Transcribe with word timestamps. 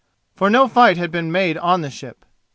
For 0.35 0.49
no 0.49 0.67
fight 0.67 0.97
had 0.97 1.11
been 1.11 1.31
made 1.31 1.59
on 1.59 1.81
the 1.81 1.91
ship. 1.91 2.25